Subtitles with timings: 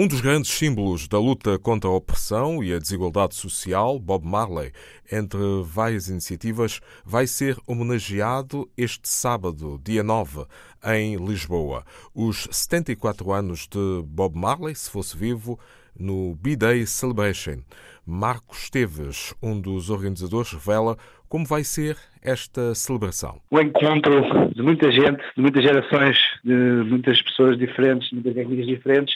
[0.00, 4.70] Um dos grandes símbolos da luta contra a opressão e a desigualdade social, Bob Marley,
[5.10, 10.46] entre várias iniciativas, vai ser homenageado este sábado, dia 9,
[10.84, 11.84] em Lisboa.
[12.14, 15.58] Os 74 anos de Bob Marley, se fosse vivo,
[15.98, 17.62] no B-Day Celebration.
[18.06, 20.96] Marcos Esteves, um dos organizadores, revela
[21.28, 23.38] como vai ser esta celebração.
[23.50, 28.66] O encontro de muita gente, de muitas gerações, de muitas pessoas diferentes, de muitas etnias
[28.66, 29.14] diferentes,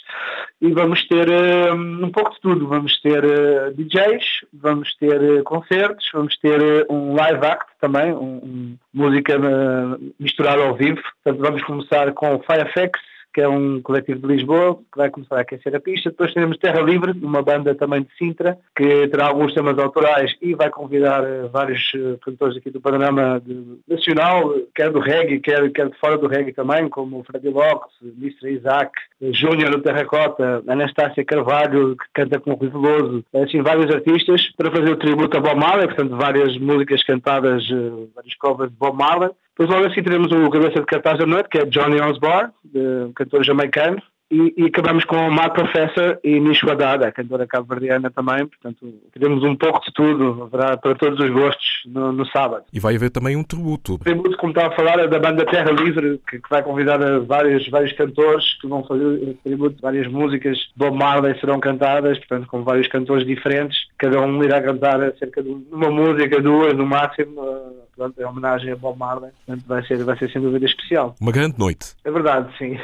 [0.61, 2.69] e vamos ter uh, um pouco de tudo.
[2.69, 8.77] Vamos ter uh, DJs, vamos ter uh, concertos, vamos ter um live act também, um,
[8.95, 9.37] música
[10.19, 11.03] misturada ao vivo.
[11.25, 12.93] Portanto, vamos começar com Firefax,
[13.33, 16.11] que é um coletivo de Lisboa, que vai começar a aquecer a pista.
[16.11, 20.55] Depois teremos Terra Livre, uma banda também de Sintra, que terá alguns temas autorais e
[20.55, 23.43] vai convidar eh, vários eh, cantores aqui do panorama
[23.89, 27.89] nacional, quer do reggae, quer, quer de fora do reggae também, como o Freddy Locke,
[28.03, 28.53] Mr.
[28.53, 28.93] Isaac,
[29.31, 34.71] Júnior do Terracota, Anastácia Carvalho, que canta com o Rui Veloso, assim, vários artistas, para
[34.71, 38.97] fazer o tributo a Bob Marley, portanto, várias músicas cantadas, eh, várias covers de Bob
[38.97, 39.31] Marley.
[39.57, 42.53] Depois logo assim teremos o cabeça de cartaz da noite, que é Johnny Osborne,
[43.15, 48.11] cantor jamaicano, e, e, acabamos com o Mark Professor e Micho Haddad, a cantora cabo-verdiana
[48.11, 52.65] também, portanto teremos um pouco de tudo, haverá para todos os gostos no, no, sábado.
[52.73, 53.97] E vai haver também um tributo.
[53.97, 56.99] O tributo, como estava a falar, é da banda Terra Livre, que, que vai convidar
[57.21, 62.65] vários, vários cantores que vão fazer tributo, várias músicas Bob Marley serão cantadas, portanto com
[62.65, 67.35] vários cantores diferentes, cada um irá cantar cerca de uma música, duas no máximo,
[68.03, 71.15] portanto, é homenagem a Bob Marley, portanto vai ser, vai ser sem dúvida especial.
[71.21, 71.95] Uma grande noite.
[72.05, 72.77] É verdade, sim.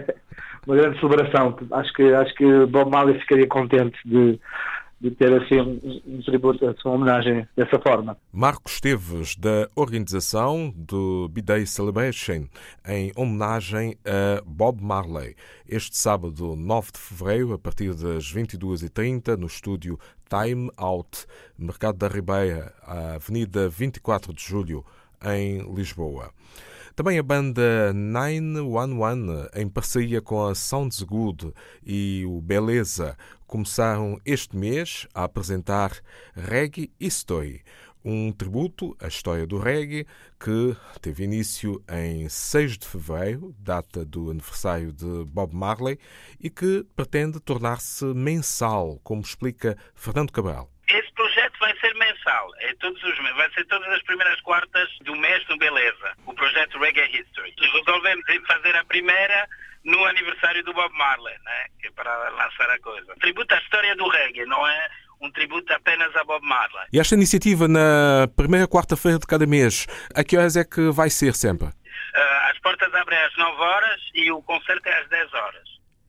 [0.66, 1.56] uma grande celebração.
[1.72, 4.40] Acho que, acho que Bob Marley ficaria contente de,
[5.00, 8.16] de ter assim um, um tributo, uma homenagem dessa forma.
[8.32, 12.46] Marcos Esteves, da organização do B-Day Celebration,
[12.86, 15.34] em homenagem a Bob Marley.
[15.68, 21.26] Este sábado, 9 de fevereiro, a partir das 22h30, no estúdio Time Out,
[21.58, 22.72] Mercado da Ribeira,
[23.14, 24.84] Avenida 24 de Julho,
[25.24, 26.30] em Lisboa.
[26.96, 31.52] Também a banda 911, em parceria com a Sounds Good
[31.84, 33.16] e o Beleza,
[33.48, 35.90] começaram este mês a apresentar
[36.34, 37.62] Reggae History,
[38.04, 40.06] um tributo à história do reggae
[40.38, 45.98] que teve início em 6 de fevereiro, data do aniversário de Bob Marley,
[46.38, 50.73] e que pretende tornar-se mensal, como explica Fernando Cabral.
[52.24, 56.32] Mensal, é todos os, vai ser todas as primeiras quartas do mês no Beleza, o
[56.32, 57.54] projeto Reggae History.
[57.58, 59.46] Resolvemos fazer a primeira
[59.84, 61.66] no aniversário do Bob Marley, né?
[61.78, 63.14] que é para lançar a coisa.
[63.20, 64.88] Tributo à história do reggae, não é
[65.20, 66.86] um tributo apenas a Bob Marley.
[66.92, 71.10] E esta iniciativa na primeira quarta-feira de cada mês, a que horas é que vai
[71.10, 71.68] ser sempre?
[71.68, 75.13] Uh, as portas abrem às 9 horas e o concerto é às 10 horas.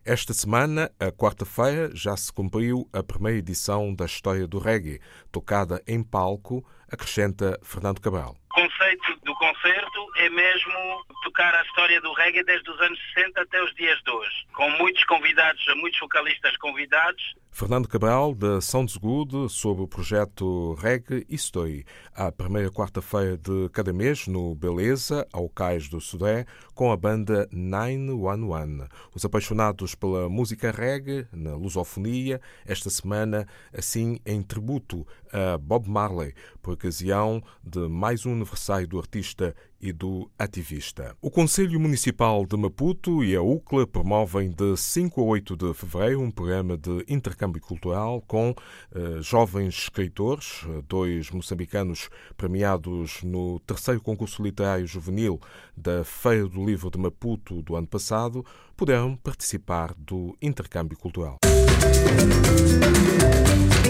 [0.07, 5.01] Esta semana, a quarta-feira, já se cumpriu a primeira edição da História do Reggae,
[5.31, 8.35] tocada em palco, acrescenta Fernando Cabral.
[8.75, 13.63] Conceito do concerto é mesmo tocar a história do reggae desde os anos 60 até
[13.63, 17.35] os dias de hoje, com muitos convidados, muitos vocalistas convidados.
[17.51, 23.93] Fernando Cabral, da Sounds Good, sobre o projeto Reggae History, à primeira quarta-feira de cada
[23.93, 28.89] mês, no Beleza, ao Cais do Sudé, com a banda 911.
[29.13, 36.33] Os apaixonados pela música reggae, na lusofonia, esta semana, assim em tributo a Bob Marley,
[36.61, 41.15] por ocasião de mais um aniversário do artista e do ativista.
[41.21, 46.21] O Conselho Municipal de Maputo e a UCLA promovem de 5 a 8 de fevereiro
[46.21, 54.41] um programa de intercâmbio cultural com uh, jovens escritores, dois moçambicanos premiados no terceiro concurso
[54.41, 55.39] literário juvenil
[55.77, 58.43] da Feira do Livro de Maputo do ano passado,
[58.75, 61.37] puderam participar do intercâmbio cultural.
[61.45, 63.84] Música